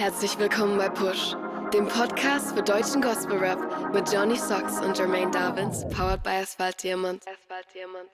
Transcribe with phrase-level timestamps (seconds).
[0.00, 1.36] Herzlich willkommen bei Push,
[1.74, 6.82] dem Podcast für deutschen Gospel Rap mit Johnny Socks und Jermaine Davins, powered by Asphalt
[6.82, 7.22] Diamond.
[7.28, 8.08] Asphalt Diamond.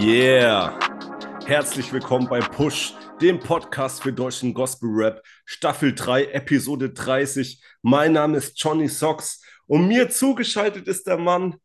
[0.00, 0.78] Yeah!
[1.46, 7.62] Herzlich willkommen bei Push, dem Podcast für deutschen Gospel Rap, Staffel 3, Episode 30.
[7.82, 11.56] Mein Name ist Johnny Socks und mir zugeschaltet ist der Mann,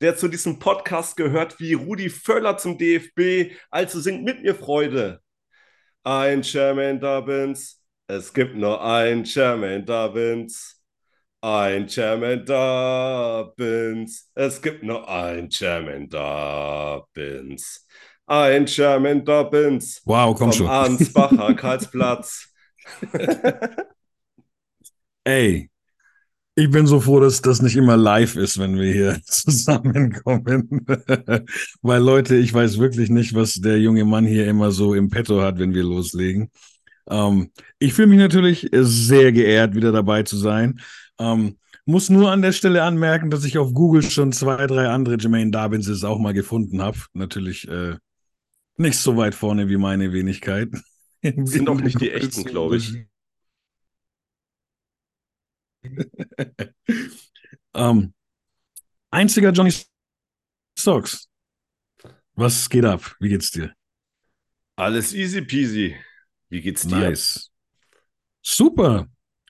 [0.00, 3.52] der zu diesem Podcast gehört wie Rudi Völler zum DFB.
[3.70, 5.20] Also singt mit mir Freude.
[6.04, 10.76] Ein Chairman Dobbins, es gibt nur ein Chairman Dobbins.
[11.40, 17.86] Ein Chairman Dobbins, es gibt nur ein Chairman Dobbins.
[18.26, 20.02] Ein Chairman Dobbins.
[20.04, 20.68] Wow, komm vom schon.
[20.68, 22.47] Ansbacher Karlsplatz.
[25.24, 25.70] Ey,
[26.54, 30.84] ich bin so froh, dass das nicht immer live ist, wenn wir hier zusammenkommen.
[31.82, 35.40] Weil Leute, ich weiß wirklich nicht, was der junge Mann hier immer so im Petto
[35.40, 36.50] hat, wenn wir loslegen.
[37.08, 40.80] Ähm, ich fühle mich natürlich sehr geehrt, wieder dabei zu sein.
[41.20, 45.16] Ähm, muss nur an der Stelle anmerken, dass ich auf Google schon zwei, drei andere
[45.16, 46.98] Jermaine Darvinses auch mal gefunden habe.
[47.14, 47.96] Natürlich äh,
[48.76, 50.70] nicht so weit vorne wie meine Wenigkeit.
[51.22, 52.94] Sind auch nicht die echten, glaube ich.
[57.74, 58.12] ähm,
[59.10, 59.72] einziger Johnny
[60.78, 61.28] Stocks.
[62.34, 63.16] Was geht ab?
[63.20, 63.74] Wie geht's dir?
[64.76, 65.96] Alles easy peasy.
[66.50, 66.96] Wie geht's dir?
[66.96, 67.50] Nice.
[68.42, 69.08] Super.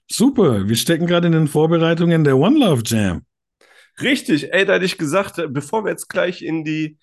[0.09, 0.67] Super.
[0.67, 3.25] Wir stecken gerade in den Vorbereitungen der One Love Jam.
[4.01, 6.97] Richtig, ey, da hätte ich gesagt, bevor wir jetzt gleich in die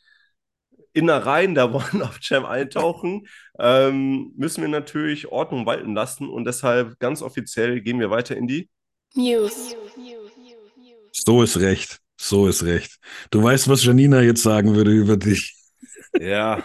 [0.97, 3.27] Innereien der One of Jam eintauchen,
[3.58, 8.47] ähm, müssen wir natürlich Ordnung walten lassen und deshalb ganz offiziell gehen wir weiter in
[8.47, 8.70] die.
[9.14, 9.77] News.
[11.12, 12.00] So ist recht.
[12.19, 12.98] So ist recht.
[13.30, 15.55] Du weißt, was Janina jetzt sagen würde über dich.
[16.18, 16.64] Ja,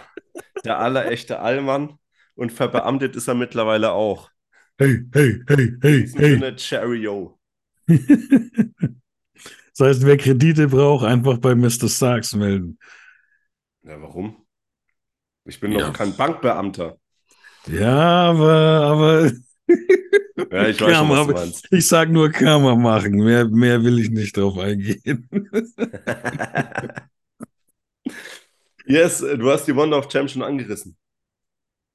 [0.64, 1.98] der allerechte Allmann
[2.36, 4.30] und verbeamtet ist er mittlerweile auch.
[4.78, 6.30] Hey, hey, hey, hey, hey.
[6.30, 7.38] Sinne, Cheerio.
[9.76, 11.88] Das heißt, wer Kredite braucht, einfach bei Mr.
[11.88, 12.78] Starks melden.
[13.84, 14.36] Ja, warum?
[15.44, 15.78] Ich bin Ja.
[15.78, 16.96] doch kein Bankbeamter.
[17.66, 19.32] Ja, aber, aber
[20.50, 21.68] Ja, ich weiß schon, was Karma, du meinst.
[21.70, 23.12] ich sag nur Karma machen.
[23.14, 25.28] Mehr, mehr will ich nicht drauf eingehen.
[28.86, 30.96] yes, du hast die Wonder of Jam schon angerissen.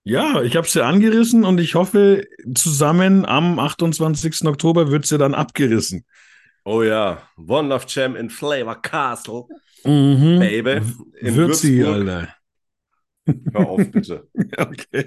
[0.03, 2.23] Ja, ich habe sie angerissen und ich hoffe,
[2.55, 4.45] zusammen am 28.
[4.47, 6.05] Oktober wird sie dann abgerissen.
[6.69, 9.45] Oh ja, One Love Jam in Flavor Castle,
[9.85, 10.39] Mhm.
[10.39, 10.81] Baby.
[11.21, 11.85] In Würzburg.
[11.87, 12.35] Alter.
[13.53, 14.27] Hör auf, bitte.
[14.57, 15.05] Okay.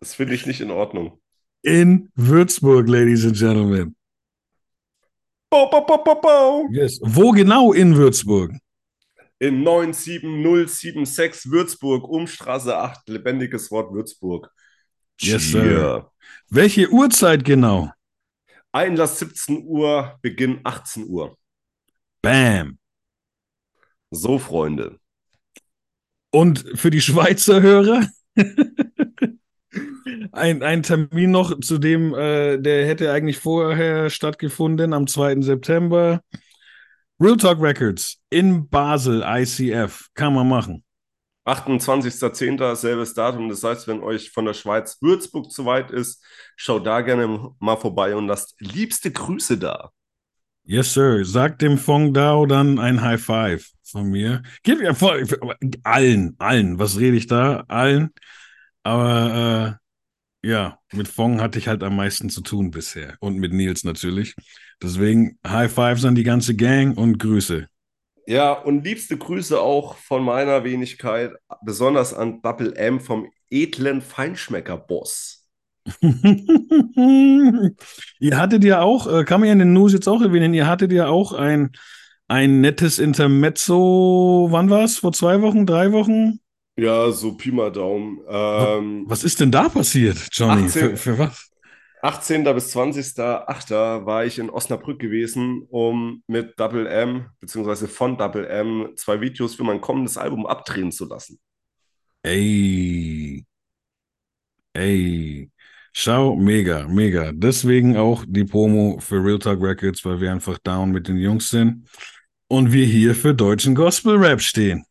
[0.00, 1.20] Das finde ich nicht in Ordnung.
[1.62, 3.94] In Würzburg, Ladies and Gentlemen.
[5.50, 6.68] Bo, bo, bo, bo, bo.
[6.72, 6.98] Yes.
[7.02, 8.52] Wo genau in Würzburg?
[9.38, 14.50] In 97076 Würzburg, Umstraße 8, lebendiges Wort Würzburg.
[15.20, 15.62] Yes, Cheer.
[15.62, 16.10] sir.
[16.50, 17.90] Welche Uhrzeit genau?
[18.72, 21.36] Einlass 17 Uhr, Beginn 18 Uhr.
[22.22, 22.78] Bam.
[24.10, 24.98] So, Freunde.
[26.30, 28.06] Und für die Schweizer Hörer
[30.32, 35.40] ein, ein Termin noch, zu dem äh, der hätte eigentlich vorher stattgefunden, am 2.
[35.42, 36.22] September.
[37.20, 40.08] Real Talk Records in Basel, ICF.
[40.14, 40.84] Kann man machen.
[41.48, 42.76] 28.10.
[42.76, 43.48] selbes Datum.
[43.48, 46.24] Das heißt, wenn euch von der Schweiz Würzburg zu weit ist,
[46.56, 49.90] schaut da gerne mal vorbei und lasst liebste Grüße da.
[50.64, 51.24] Yes, sir.
[51.24, 54.42] Sagt dem Fong Dao dann ein High Five von mir.
[54.62, 55.26] Gib ja voll,
[55.82, 56.78] allen, allen.
[56.78, 57.64] Was rede ich da?
[57.68, 58.10] Allen.
[58.82, 59.78] Aber
[60.42, 63.16] äh, ja, mit Fong hatte ich halt am meisten zu tun bisher.
[63.20, 64.34] Und mit Nils natürlich.
[64.82, 67.66] Deswegen High Fives an die ganze Gang und Grüße.
[68.28, 75.48] Ja, und liebste Grüße auch von meiner Wenigkeit, besonders an Double M vom edlen Feinschmecker-Boss.
[78.20, 80.66] ihr hattet ja auch, äh, kann man ja in den News jetzt auch erwähnen, ihr
[80.66, 81.70] hattet ja auch ein,
[82.26, 84.98] ein nettes Intermezzo, wann war es?
[84.98, 86.38] Vor zwei Wochen, drei Wochen?
[86.76, 88.20] Ja, so Pi mal Daumen.
[88.28, 90.66] Ähm, Was ist denn da passiert, Johnny?
[90.66, 90.70] 18.
[90.70, 91.48] Für, für was?
[92.02, 92.44] 18.
[92.44, 94.06] bis 20.08.
[94.06, 99.54] war ich in Osnabrück gewesen, um mit Double M, beziehungsweise von Double M, zwei Videos
[99.56, 101.40] für mein kommendes Album abdrehen zu lassen.
[102.22, 103.44] Ey.
[104.74, 105.50] Ey.
[105.92, 107.32] Schau, mega, mega.
[107.32, 111.50] Deswegen auch die Promo für Real Talk Records, weil wir einfach down mit den Jungs
[111.50, 111.88] sind
[112.46, 114.84] und wir hier für deutschen Gospel Rap stehen.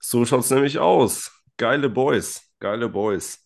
[0.00, 1.30] So schaut es nämlich aus.
[1.58, 3.43] Geile Boys, geile Boys.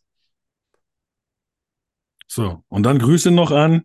[2.29, 3.83] So, und dann Grüße noch an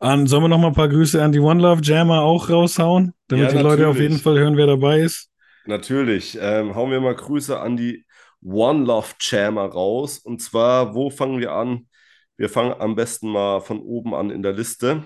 [0.00, 3.14] An, sollen wir noch mal ein paar Grüße an die One Love Jammer auch raushauen,
[3.28, 5.30] damit Ja, die Leute auf jeden Fall hören, wer dabei ist?
[5.64, 6.38] Natürlich.
[6.40, 8.06] Ähm, hauen wir mal Grüße an die
[8.42, 10.18] One Love Jammer raus.
[10.18, 11.88] Und zwar, wo fangen wir an?
[12.36, 15.04] Wir fangen am besten mal von oben an in der Liste.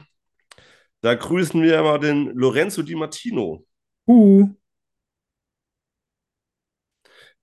[1.02, 3.64] Da grüßen wir mal den Lorenzo Di Martino.
[4.06, 4.46] Uh.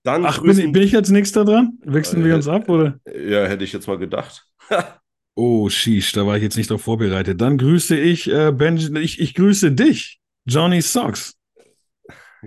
[0.03, 1.77] Dann Ach, bin, grüßen, ich- bin ich als nächster dran?
[1.83, 2.99] Wechseln wir Äh, uns ab, oder?
[3.07, 4.47] ja, hätte ich jetzt mal gedacht.
[5.41, 7.39] Oh, sheesh, da war ich jetzt nicht darauf vorbereitet.
[7.39, 11.37] Dann grüße ich, äh, Benj ich, ich grüße dich, Johnny Socks.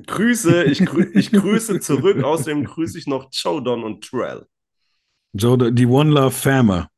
[0.06, 2.23] Grüße, ich, grü ich grüße zurück.
[2.23, 4.44] Außerdem grüße ich noch Chodon und Trell.
[5.33, 6.91] Joe, die One Love Famer.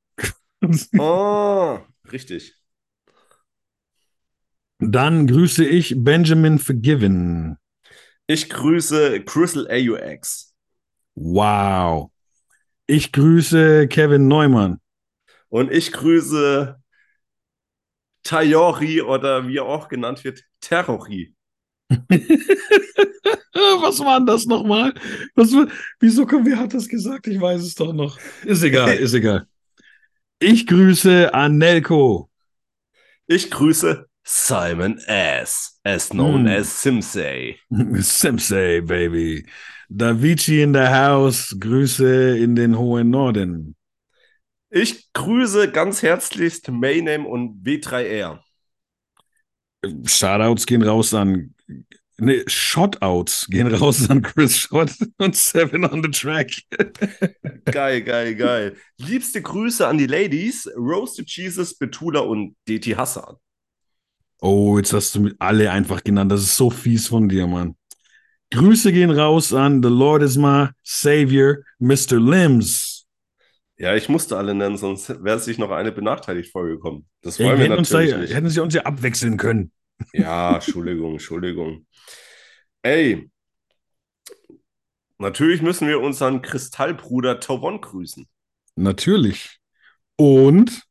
[0.98, 1.78] Oh,
[2.10, 2.54] richtig.
[4.80, 7.58] Dann grüße ich Benjamin Forgiven.
[8.26, 10.54] Ich grüße Crystal AUX.
[11.14, 12.10] Wow.
[12.86, 14.80] Ich grüße Kevin Neumann.
[15.54, 16.82] Und ich grüße
[18.24, 21.32] Tayori oder wie er auch genannt wird, Terrori.
[21.88, 22.10] Was
[24.00, 24.92] war denn das nochmal?
[25.36, 25.54] Was,
[26.00, 27.28] wieso kommt, wer hat das gesagt?
[27.28, 28.18] Ich weiß es doch noch.
[28.44, 29.46] Ist egal, ist egal.
[30.40, 32.28] Ich grüße Anelko.
[33.28, 36.50] Ich grüße Simon S., as known Hm.
[36.52, 37.60] as Simsei.
[37.70, 39.46] Simsei, baby.
[39.88, 41.56] Davici in the house.
[41.60, 43.76] Grüße in den hohen Norden.
[44.76, 48.40] Ich grüße ganz herzlichst Mayname und W3R.
[50.04, 51.54] Shoutouts gehen raus an.
[52.18, 56.50] Ne, Shotouts gehen raus an Chris Schott und Seven on the Track.
[57.66, 58.76] Geil, geil, geil.
[58.98, 63.36] Liebste Grüße an die Ladies, Roasted Jesus, Betula und DT Hassan.
[64.40, 66.32] Oh, jetzt hast du alle einfach genannt.
[66.32, 67.76] Das ist so fies von dir, Mann.
[68.50, 72.18] Grüße gehen raus an The Lord is my Savior, Mr.
[72.18, 72.93] Limbs.
[73.76, 77.08] Ja, ich musste alle nennen, sonst wäre sich noch eine benachteiligt vorgekommen.
[77.22, 78.34] Das Ja, wollen wir uns da, natürlich nicht.
[78.34, 79.72] hätten sie uns ja abwechseln können.
[80.12, 81.86] Ja, Entschuldigung, Entschuldigung.
[82.82, 83.30] Ey,
[85.18, 88.28] natürlich müssen wir unseren Kristallbruder Tawon grüßen.
[88.76, 89.58] Natürlich.
[90.16, 90.86] Und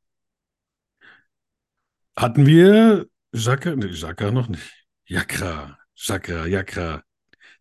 [2.17, 3.75] hatten wir Jacka?
[3.75, 4.85] Nee, Jacka noch nicht.
[5.05, 7.03] Jakra, Jakra, Jakra.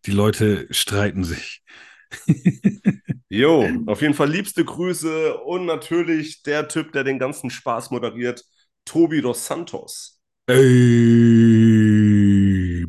[0.06, 1.62] Die Leute streiten sich.
[3.34, 8.44] Jo, auf jeden Fall liebste Grüße und natürlich der Typ, der den ganzen Spaß moderiert,
[8.84, 10.20] Tobi dos Santos.
[10.46, 10.54] Ey,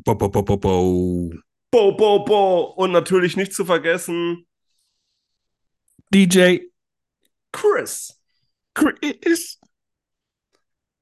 [0.04, 1.32] bo, bo, bo, bo, bo.
[1.72, 2.74] Bo, bo, bo.
[2.76, 4.46] Und natürlich nicht zu vergessen,
[6.14, 6.58] DJ
[7.54, 8.22] Chris.
[8.74, 9.62] Chris.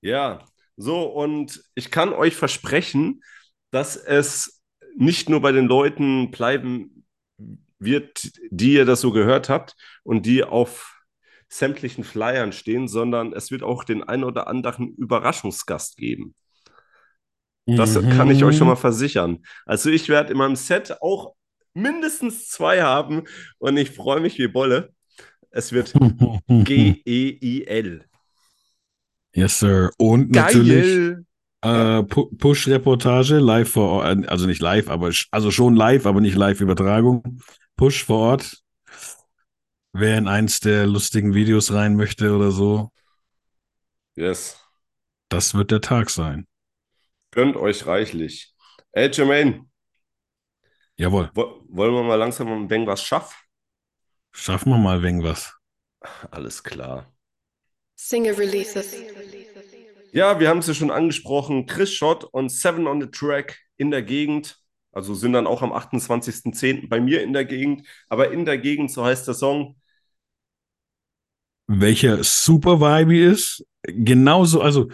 [0.01, 0.45] Ja,
[0.77, 3.23] so und ich kann euch versprechen,
[3.71, 4.61] dass es
[4.95, 6.90] nicht nur bei den Leuten bleiben
[7.83, 11.01] wird, die ihr das so gehört habt und die auf
[11.49, 16.33] sämtlichen Flyern stehen, sondern es wird auch den ein oder anderen Überraschungsgast geben.
[17.65, 18.71] Das kann ich euch schon Mhm.
[18.73, 19.39] mal versichern.
[19.65, 21.35] Also ich werde in meinem Set auch
[21.73, 23.23] mindestens zwei haben
[23.59, 24.93] und ich freue mich wie Bolle.
[25.51, 25.93] Es wird
[26.47, 28.05] G-E-I-L.
[29.33, 29.91] Yes, Sir.
[29.97, 31.25] Und natürlich Geil!
[31.63, 37.41] äh, Pu- Push-Reportage live vor also nicht live, aber also schon live, aber nicht Live-Übertragung.
[37.81, 38.63] Push vor Ort.
[39.91, 42.91] Wer in eins der lustigen Videos rein möchte oder so,
[44.15, 44.63] Yes.
[45.29, 46.45] das wird der Tag sein.
[47.31, 48.53] Gönnt euch reichlich.
[48.91, 49.65] Ey, Jermaine,
[50.95, 53.35] Jawohl, wo, wollen wir mal langsam ein wenig was schaffen?
[54.31, 55.51] schaffen wir mal wegen was.
[56.29, 57.11] Alles klar.
[57.95, 58.95] Single Releases.
[60.11, 61.65] Ja, wir haben es ja schon angesprochen.
[61.65, 64.60] Chris Schott und Seven on the Track in der Gegend.
[64.91, 66.89] Also sind dann auch am 28.10.
[66.89, 67.87] bei mir in der Gegend.
[68.09, 69.75] Aber in der Gegend, so heißt der Song.
[71.79, 73.65] welcher super vibey ist.
[73.83, 74.89] Genauso, also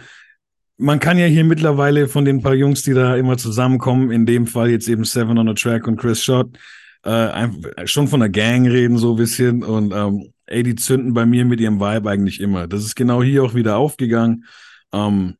[0.76, 4.46] man kann ja hier mittlerweile von den paar Jungs, die da immer zusammenkommen, in dem
[4.46, 6.56] Fall jetzt eben Seven on the Track und Chris Schott,
[7.02, 7.48] äh,
[7.86, 11.44] schon von der Gang reden so ein bisschen und ähm, ey, die zünden bei mir
[11.44, 12.68] mit ihrem Vibe eigentlich immer.
[12.68, 14.44] Das ist genau hier auch wieder aufgegangen.
[14.92, 15.36] Ähm,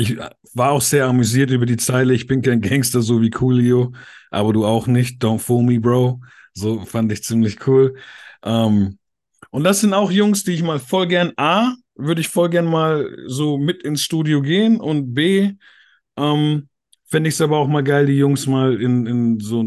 [0.00, 0.16] ich
[0.54, 3.92] war auch sehr amüsiert über die Zeile, ich bin kein Gangster, so wie Coolio,
[4.30, 6.20] aber du auch nicht, don't fool me, bro.
[6.54, 7.96] So fand ich ziemlich cool.
[8.42, 8.98] Ähm,
[9.50, 12.66] und das sind auch Jungs, die ich mal voll gern A, würde ich voll gern
[12.66, 15.52] mal so mit ins Studio gehen und B,
[16.16, 16.68] ähm,
[17.06, 19.64] fände ich es aber auch mal geil, die Jungs mal in, in so,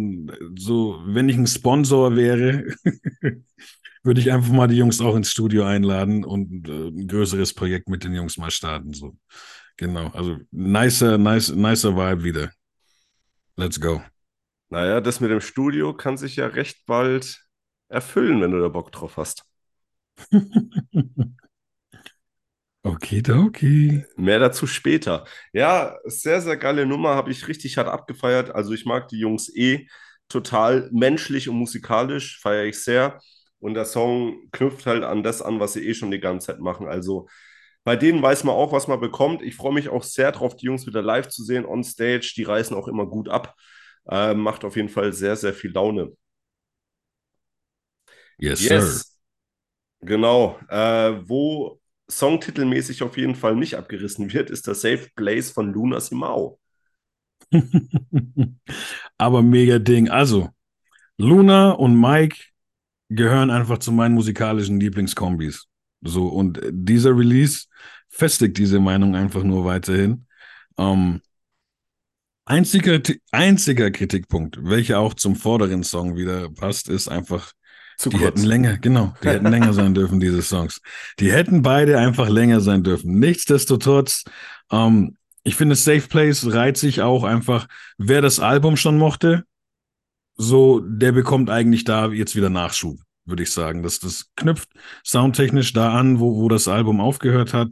[0.58, 2.66] so, wenn ich ein Sponsor wäre,
[4.04, 7.90] würde ich einfach mal die Jungs auch ins Studio einladen und äh, ein größeres Projekt
[7.90, 8.94] mit den Jungs mal starten.
[8.94, 9.16] So.
[9.78, 10.08] Genau.
[10.10, 12.52] Also nicer, nice, nicer Vibe wieder.
[13.56, 14.02] Let's go.
[14.70, 17.46] Naja, das mit dem Studio kann sich ja recht bald
[17.90, 19.44] erfüllen, wenn du da Bock drauf hast.
[20.32, 20.42] Okay.
[22.84, 24.04] Okidoki.
[24.18, 25.26] Mehr dazu später.
[25.54, 28.54] Ja, sehr, sehr geile Nummer, habe ich richtig hart abgefeiert.
[28.54, 29.88] Also ich mag die Jungs eh
[30.28, 33.20] total menschlich und musikalisch, feiere ich sehr.
[33.60, 36.60] Und der Song knüpft halt an das an, was sie eh schon die ganze Zeit
[36.60, 36.88] machen.
[36.88, 37.28] Also
[37.84, 39.42] bei denen weiß man auch, was man bekommt.
[39.42, 42.34] Ich freue mich auch sehr drauf, die Jungs wieder live zu sehen on stage.
[42.36, 43.56] Die reißen auch immer gut ab.
[44.10, 46.12] Äh, macht auf jeden Fall sehr, sehr viel Laune.
[48.38, 49.00] Yes, yes.
[49.00, 50.08] Sir.
[50.08, 50.60] Genau.
[50.70, 56.00] Äh, wo songtitelmäßig auf jeden Fall nicht abgerissen wird, ist der Safe Place von Luna
[56.00, 56.60] Simao.
[59.18, 60.10] Aber mega Ding.
[60.10, 60.50] Also,
[61.18, 62.38] Luna und Mike
[63.10, 65.68] gehören einfach zu meinen musikalischen Lieblingskombis.
[66.04, 67.66] So, und dieser Release
[68.10, 70.28] festigt diese Meinung einfach nur weiterhin.
[70.78, 71.22] Ähm,
[72.46, 73.00] einziger,
[73.32, 77.52] einziger Kritikpunkt, welcher auch zum vorderen Song wieder passt, ist einfach,
[77.98, 78.28] Zu die kurz.
[78.28, 80.82] hätten länger, genau, die hätten länger sein dürfen, diese Songs.
[81.20, 83.18] Die hätten beide einfach länger sein dürfen.
[83.20, 84.26] Nichtsdestotrotz,
[84.72, 87.68] ähm, ich finde, Safe Place reiht sich auch einfach,
[87.98, 89.44] wer das Album schon mochte,
[90.36, 93.84] so, der bekommt eigentlich da jetzt wieder Nachschub würde ich sagen.
[93.84, 94.70] Das, das knüpft
[95.04, 97.70] soundtechnisch da an, wo, wo das Album aufgehört hat.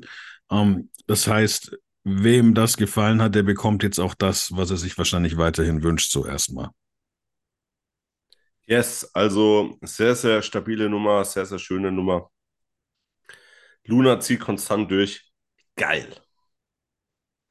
[0.50, 4.98] Ähm, das heißt, wem das gefallen hat, der bekommt jetzt auch das, was er sich
[4.98, 6.70] wahrscheinlich weiterhin wünscht, so erstmal.
[8.66, 12.32] Yes, also sehr, sehr stabile Nummer, sehr, sehr schöne Nummer.
[13.86, 15.32] Luna zieht konstant durch.
[15.76, 16.08] Geil.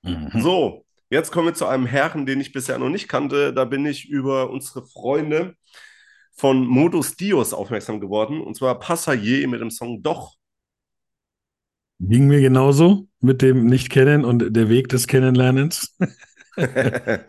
[0.02, 0.30] Mhm.
[0.40, 3.52] So, jetzt kommen wir zu einem Herren, den ich bisher noch nicht kannte.
[3.52, 5.56] Da bin ich über unsere Freunde
[6.32, 10.36] von Modus Dios aufmerksam geworden, und zwar Passagier mit dem Song Doch.
[11.98, 15.96] Ging mir genauso mit dem Nicht-Kennen und der Weg des Kennenlernens.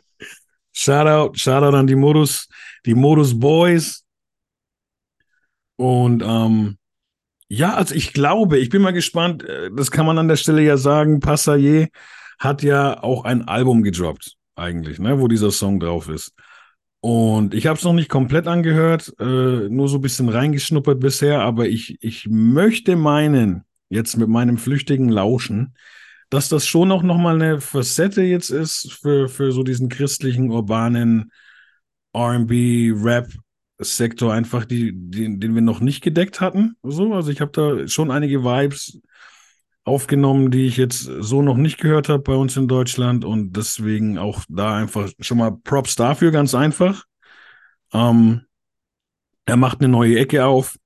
[0.74, 2.48] Shoutout, Shoutout an die Modus,
[2.86, 4.05] die Modus Boys.
[5.75, 6.77] Und ähm,
[7.50, 10.62] ja, also ich glaube, ich bin mal gespannt, äh, das kann man an der Stelle
[10.62, 11.89] ja sagen, Passagier
[12.39, 16.34] hat ja auch ein Album gedroppt, eigentlich, ne, wo dieser Song drauf ist.
[17.01, 19.24] Und ich habe es noch nicht komplett angehört, äh,
[19.70, 25.10] nur so ein bisschen reingeschnuppert bisher, aber ich, ich möchte meinen, jetzt mit meinem flüchtigen
[25.10, 25.74] Lauschen,
[26.29, 31.31] dass das schon auch nochmal eine Facette jetzt ist für, für so diesen christlichen, urbanen
[32.15, 36.75] RB, Rap-Sektor, einfach, die, die, den wir noch nicht gedeckt hatten.
[36.84, 39.01] So, also ich habe da schon einige Vibes
[39.84, 44.18] aufgenommen, die ich jetzt so noch nicht gehört habe bei uns in Deutschland und deswegen
[44.18, 47.06] auch da einfach schon mal Props dafür, ganz einfach.
[47.94, 48.42] Ähm,
[49.46, 50.78] er macht eine neue Ecke auf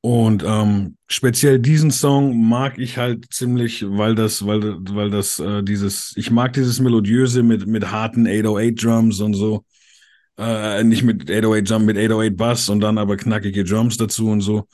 [0.00, 5.62] und ähm, speziell diesen Song mag ich halt ziemlich, weil das, weil, weil das äh,
[5.62, 9.64] dieses, ich mag dieses melodiöse mit mit harten 808 Drums und so.
[10.38, 14.42] Äh, nicht mit 808 Drum, mit 808 Bass und dann aber knackige Drums dazu und
[14.42, 14.66] so.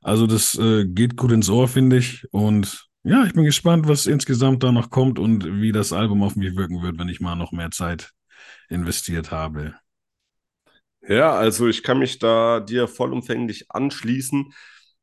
[0.00, 2.24] Also das äh, geht gut ins Ohr, finde ich.
[2.30, 6.36] Und ja, ich bin gespannt, was insgesamt da noch kommt und wie das Album auf
[6.36, 8.12] mich wirken wird, wenn ich mal noch mehr Zeit
[8.68, 9.74] investiert habe.
[11.02, 14.52] Ja, also ich kann mich da dir vollumfänglich anschließen.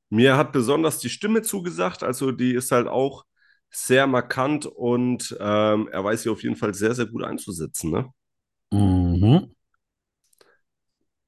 [0.09, 3.25] Mir hat besonders die Stimme zugesagt, also die ist halt auch
[3.71, 7.91] sehr markant und ähm, er weiß sie auf jeden Fall sehr, sehr gut einzusetzen.
[7.91, 8.09] Ne?
[8.71, 9.49] Mhm.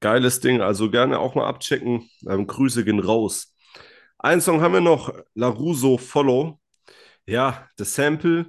[0.00, 2.08] Geiles Ding, also gerne auch mal abchecken.
[2.28, 3.54] Ähm, Grüße gehen raus.
[4.20, 6.58] Einen Song haben wir noch, LaRusso Follow.
[7.24, 8.46] Ja, das Sample,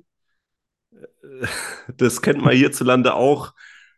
[0.92, 1.46] äh,
[1.98, 3.54] das kennt man hierzulande auch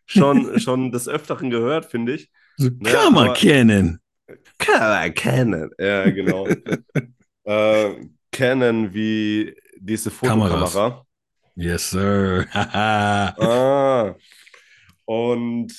[0.06, 2.30] schon, schon des Öfteren gehört, finde ich.
[2.58, 4.02] So ne, kann man kennen.
[4.58, 6.48] Kann man kennen, ja, genau.
[7.44, 7.96] äh,
[8.32, 10.68] kennen wie diese Fotokamera.
[10.68, 11.06] Kameras.
[11.56, 12.48] Yes, sir.
[12.54, 14.16] ah.
[15.06, 15.74] Und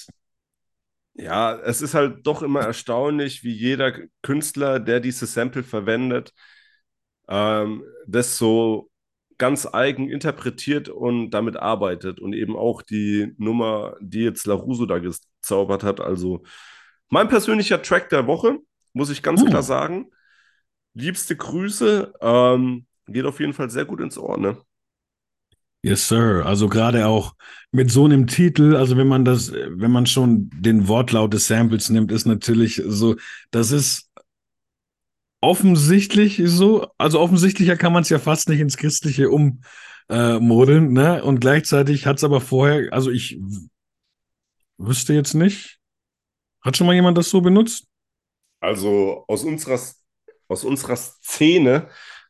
[1.14, 3.92] ja, es ist halt doch immer erstaunlich, wie jeder
[4.23, 6.33] Künstler, der dieses Sample verwendet,
[7.28, 8.90] ähm, das so
[9.38, 14.99] ganz eigen interpretiert und damit arbeitet und eben auch die Nummer, die jetzt Laruso da
[14.99, 16.00] gezaubert hat.
[16.00, 16.45] Also
[17.09, 18.59] mein persönlicher Track der Woche,
[18.92, 19.47] muss ich ganz oh.
[19.47, 20.11] klar sagen.
[20.95, 24.59] Liebste Grüße, ähm, geht auf jeden Fall sehr gut ins Ohr, ne?
[25.83, 26.47] Yes, sir.
[26.47, 27.35] Also gerade auch
[27.73, 31.91] mit so einem Titel, also wenn man das, wenn man schon den Wortlaut des Samples
[31.91, 33.17] nimmt, ist natürlich so,
[33.51, 34.09] das ist
[35.41, 41.25] offensichtlich so, also offensichtlicher kann man es ja fast nicht ins Christliche ummodeln, äh, ne?
[41.25, 43.41] Und gleichzeitig hat es aber vorher, also ich
[44.79, 45.81] wüsste jetzt nicht.
[46.61, 47.89] Hat schon mal jemand das so benutzt?
[48.61, 49.81] Also aus unserer,
[50.47, 51.89] aus unserer Szene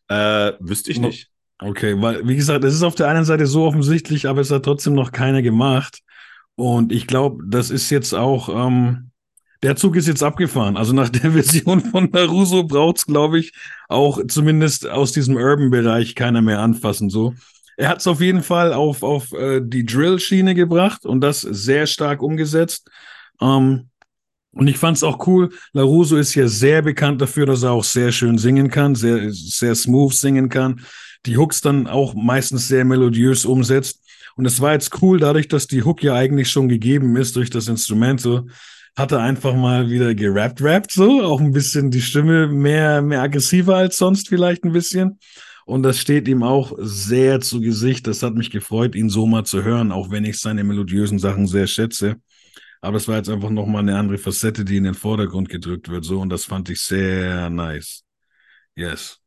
[0.09, 1.32] äh, wüsste ich nicht.
[1.59, 4.65] Okay, weil, wie gesagt, es ist auf der einen Seite so offensichtlich, aber es hat
[4.65, 6.01] trotzdem noch keiner gemacht.
[6.57, 9.11] Und ich glaube, das ist jetzt auch, ähm,
[9.63, 10.77] der Zug ist jetzt abgefahren.
[10.77, 13.53] Also nach der Version von Naruso braucht es, glaube ich,
[13.89, 17.11] auch zumindest aus diesem Urban-Bereich keiner mehr anfassen.
[17.11, 17.35] So.
[17.77, 21.87] Er hat es auf jeden Fall auf, auf äh, die Drill-Schiene gebracht und das sehr
[21.87, 22.91] stark umgesetzt.
[23.41, 23.89] Ähm,
[24.55, 25.51] und ich fand es auch cool.
[25.73, 29.75] Laruso ist ja sehr bekannt dafür, dass er auch sehr schön singen kann, sehr, sehr
[29.75, 30.83] smooth singen kann.
[31.27, 34.01] Die Hooks dann auch meistens sehr melodiös umsetzt.
[34.37, 37.51] Und es war jetzt cool, dadurch, dass die Hook ja eigentlich schon gegeben ist durch
[37.51, 38.45] das Instrumental,
[38.97, 43.23] hat er einfach mal wieder gerappt, rappt so, auch ein bisschen die Stimme mehr, mehr
[43.23, 45.19] aggressiver als sonst vielleicht ein bisschen.
[45.65, 48.07] Und das steht ihm auch sehr zu Gesicht.
[48.07, 51.47] Das hat mich gefreut, ihn so mal zu hören, auch wenn ich seine melodiösen Sachen
[51.47, 52.17] sehr schätze.
[52.81, 56.05] Aber es war jetzt einfach nochmal eine andere Facette, die in den Vordergrund gedrückt wird,
[56.05, 56.21] so.
[56.21, 58.05] Und das fand ich sehr nice.
[58.75, 59.21] Yes.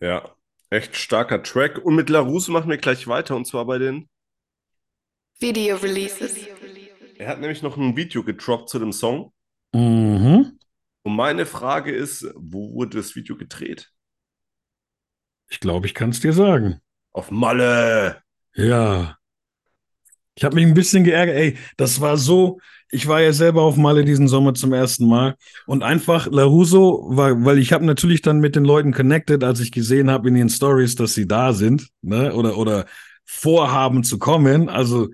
[0.00, 0.35] Ja,
[0.70, 1.78] echt starker Track.
[1.84, 4.08] Und mit LaRousse machen wir gleich weiter, und zwar bei den
[5.38, 6.34] Video Releases.
[7.18, 9.32] Er hat nämlich noch ein Video gedroppt zu dem Song.
[9.72, 10.58] Mhm.
[11.02, 13.92] Und meine Frage ist, wo wurde das Video gedreht?
[15.48, 16.80] Ich glaube, ich kann es dir sagen.
[17.12, 18.22] Auf Malle.
[18.54, 19.16] Ja.
[20.34, 21.36] Ich habe mich ein bisschen geärgert.
[21.36, 22.60] Ey, das war so.
[22.90, 25.34] Ich war ja selber auf Malle diesen Sommer zum ersten Mal
[25.66, 29.72] und einfach Laruso war, weil ich habe natürlich dann mit den Leuten connected, als ich
[29.72, 32.86] gesehen habe in ihren Stories, dass sie da sind, ne, oder oder
[33.24, 34.68] vorhaben zu kommen.
[34.68, 35.08] Also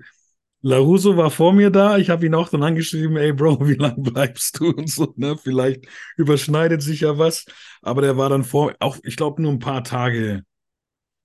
[0.61, 1.97] Laruso war vor mir da.
[1.97, 5.37] Ich habe ihn auch dann angeschrieben, ey Bro, wie lange bleibst du und so, ne?
[5.37, 5.85] Vielleicht
[6.17, 7.45] überschneidet sich ja was.
[7.81, 10.43] Aber der war dann vor, auch, ich glaube, nur ein paar Tage,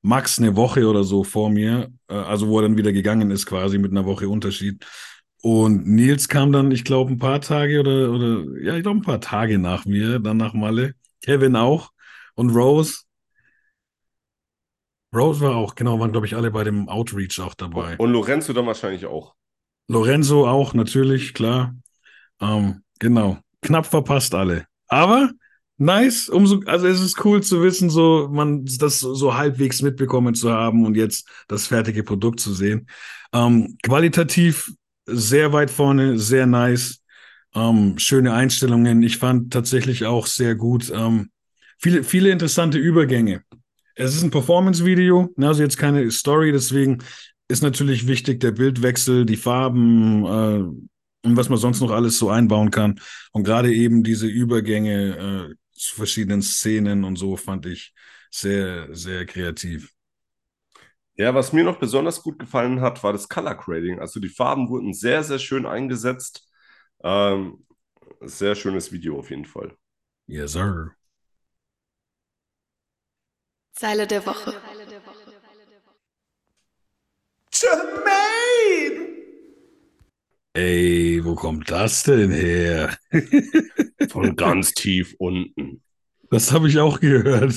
[0.03, 1.93] max eine Woche oder so vor mir.
[2.09, 4.85] Äh, also wo er dann wieder gegangen ist, quasi mit einer Woche Unterschied.
[5.43, 9.03] Und Nils kam dann, ich glaube, ein paar Tage oder, oder ja, ich glaube, ein
[9.03, 10.95] paar Tage nach mir, dann nach Malle.
[11.23, 11.91] Kevin auch
[12.35, 13.03] und Rose.
[15.15, 17.97] Rose war auch, genau, waren, glaube ich, alle bei dem Outreach auch dabei.
[17.97, 19.35] Und Lorenzo dann wahrscheinlich auch.
[19.89, 21.75] Lorenzo auch, natürlich, klar.
[22.41, 23.39] Ähm, genau.
[23.63, 24.67] Knapp verpasst alle.
[24.89, 25.31] Aber
[25.79, 30.53] nice, umso, also es ist cool zu wissen, so man das so halbwegs mitbekommen zu
[30.53, 32.89] haben und jetzt das fertige Produkt zu sehen.
[33.33, 34.73] Ähm, qualitativ
[35.09, 37.03] sehr weit vorne, sehr nice.
[37.55, 39.03] Ähm, schöne Einstellungen.
[39.03, 40.93] Ich fand tatsächlich auch sehr gut.
[40.95, 41.31] Ähm,
[41.79, 43.43] viele, viele interessante Übergänge.
[43.95, 46.99] Es ist ein Performance-Video, ne, also jetzt keine Story, deswegen
[47.49, 52.31] ist natürlich wichtig der Bildwechsel, die Farben äh, und was man sonst noch alles so
[52.31, 53.01] einbauen kann.
[53.33, 57.93] Und gerade eben diese Übergänge äh, zu verschiedenen Szenen und so fand ich
[58.31, 59.93] sehr, sehr kreativ.
[61.19, 63.99] Ja, was mir noch besonders gut gefallen hat, war das Color Grading.
[63.99, 66.49] Also die Farben wurden sehr, sehr schön eingesetzt.
[67.03, 67.67] Ähm,
[68.21, 69.77] sehr schönes Video auf jeden Fall.
[70.29, 70.93] Yes, sir.
[73.73, 74.55] Zeile der Woche.
[77.53, 79.09] Jermaine!
[80.55, 82.97] Ey, wo kommt das denn her?
[84.09, 85.83] Von ganz tief unten.
[86.31, 87.55] Das habe ich auch gehört.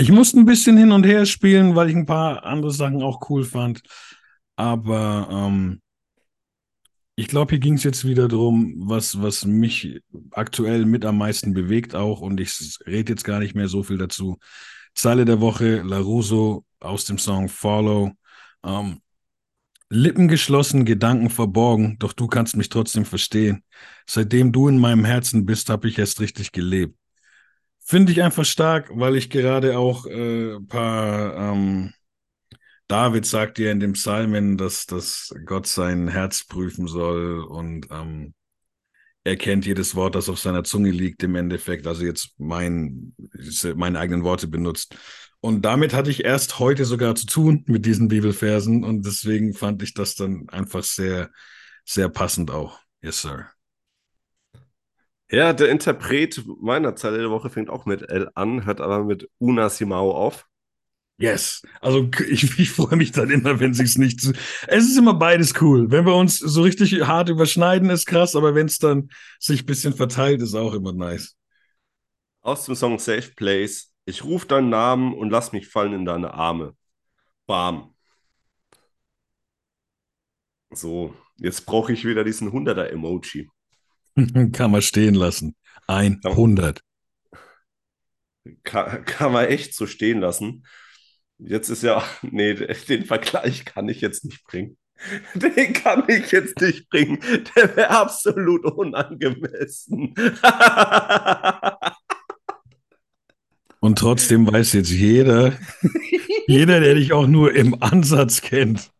[0.00, 3.28] Ich musste ein bisschen hin und her spielen, weil ich ein paar andere Sachen auch
[3.28, 3.82] cool fand.
[4.56, 5.82] Aber ähm,
[7.16, 11.52] ich glaube, hier ging es jetzt wieder darum, was, was mich aktuell mit am meisten
[11.52, 12.22] bewegt auch.
[12.22, 14.38] Und ich rede jetzt gar nicht mehr so viel dazu.
[14.94, 18.12] Zeile der Woche, LaRusso aus dem Song Follow.
[18.64, 19.02] Ähm,
[19.90, 23.64] Lippen geschlossen, Gedanken verborgen, doch du kannst mich trotzdem verstehen.
[24.08, 26.99] Seitdem du in meinem Herzen bist, habe ich erst richtig gelebt.
[27.90, 31.92] Finde ich einfach stark, weil ich gerade auch äh, paar ähm,
[32.86, 38.32] David sagt ja in dem Psalmen, dass, dass Gott sein Herz prüfen soll und ähm,
[39.24, 41.88] er kennt jedes Wort, das auf seiner Zunge liegt, im Endeffekt.
[41.88, 43.12] Also jetzt mein,
[43.74, 44.94] meine eigenen Worte benutzt.
[45.40, 49.82] Und damit hatte ich erst heute sogar zu tun mit diesen Bibelversen und deswegen fand
[49.82, 51.30] ich das dann einfach sehr,
[51.84, 52.78] sehr passend auch.
[53.02, 53.50] Yes, sir.
[55.30, 59.30] Ja, der Interpret meiner Zeile der Woche fängt auch mit L an, hört aber mit
[59.38, 60.46] Una Simao auf.
[61.18, 61.62] Yes.
[61.80, 64.24] Also ich, ich freue mich dann immer, wenn sich's nicht.
[64.66, 65.90] Es ist immer beides cool.
[65.90, 69.66] Wenn wir uns so richtig hart überschneiden, ist krass, aber wenn es dann sich ein
[69.66, 71.36] bisschen verteilt, ist auch immer nice.
[72.40, 73.92] Aus dem Song Safe Place.
[74.06, 76.74] Ich rufe deinen Namen und lass mich fallen in deine Arme.
[77.46, 77.94] Bam.
[80.72, 83.48] So, jetzt brauche ich wieder diesen 100er-Emoji.
[84.52, 85.54] Kann man stehen lassen.
[85.86, 86.82] 100.
[88.62, 90.64] Kann, kann man echt so stehen lassen.
[91.38, 94.76] Jetzt ist ja, nee, den Vergleich kann ich jetzt nicht bringen.
[95.34, 97.18] Den kann ich jetzt nicht bringen.
[97.56, 100.14] Der wäre absolut unangemessen.
[103.80, 105.54] Und trotzdem weiß jetzt jeder,
[106.46, 108.90] jeder, der dich auch nur im Ansatz kennt,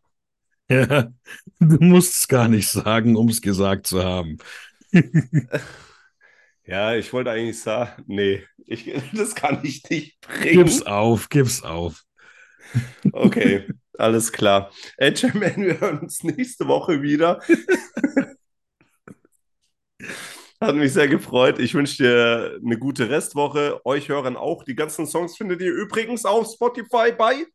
[0.69, 1.11] ja,
[1.59, 4.37] du musst es gar nicht sagen, um es gesagt zu haben.
[6.71, 10.63] Ja, ich wollte eigentlich sagen, nee, ich, das kann ich nicht bringen.
[10.63, 12.03] Gib's auf, gib's auf.
[13.11, 14.71] Okay, alles klar.
[14.97, 17.41] Jermaine, wir hören uns nächste Woche wieder.
[20.61, 21.59] Hat mich sehr gefreut.
[21.59, 23.83] Ich wünsche dir eine gute Restwoche.
[23.83, 24.63] Euch hören auch.
[24.63, 27.45] Die ganzen Songs findet ihr übrigens auf Spotify bei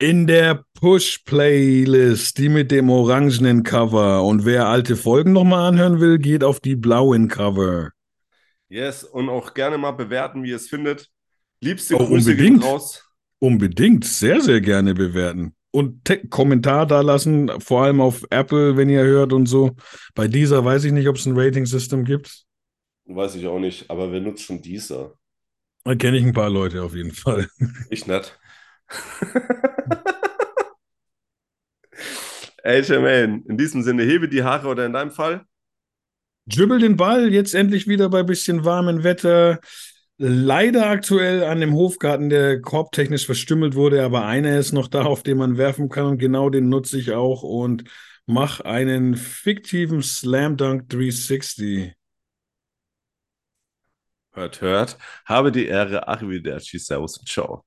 [0.00, 4.24] In der Push-Playlist, die mit dem orangenen Cover.
[4.24, 7.90] Und wer alte Folgen nochmal anhören will, geht auf die blauen Cover.
[8.68, 11.10] Yes, und auch gerne mal bewerten, wie ihr es findet.
[11.60, 12.64] Liebste Oh, Grüße unbedingt.
[12.64, 13.04] raus.
[13.40, 15.54] Unbedingt, sehr, sehr gerne bewerten.
[15.72, 19.76] Und Te Kommentar da lassen, vor allem auf Apple, wenn ihr hört und so.
[20.14, 22.44] Bei dieser weiß ich nicht, ob es ein Rating-System gibt.
[23.04, 25.18] Weiß ich auch nicht, aber wer nutzt schon dieser?
[25.84, 27.48] Da kenne ich ein paar Leute auf jeden Fall.
[27.88, 28.39] Ich nicht.
[32.62, 35.46] Ey, Jermaine, in diesem Sinne, hebe die Haare oder in deinem Fall?
[36.46, 39.60] Dribbel den Ball, jetzt endlich wieder bei bisschen warmem Wetter.
[40.18, 45.22] Leider aktuell an dem Hofgarten, der korbtechnisch verstümmelt wurde, aber einer ist noch da, auf
[45.22, 47.84] den man werfen kann und genau den nutze ich auch und
[48.26, 51.94] mach einen fiktiven Slam Dunk 360.
[54.32, 54.98] Hört, hört.
[55.24, 56.06] Habe die Ehre.
[56.08, 57.64] Arrivederci, Servus und Ciao.